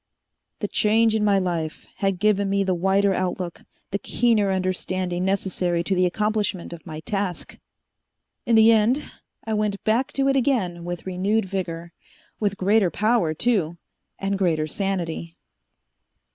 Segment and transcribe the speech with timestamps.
[0.61, 3.61] The change in my life had given me the wider outlook,
[3.91, 7.59] the keener understanding necessary to the accomplishment of my task.
[8.47, 9.03] In the end,
[9.45, 11.93] I went back to it again with renewed vigor.
[12.39, 13.77] With greater power, too,
[14.17, 15.37] and greater sanity."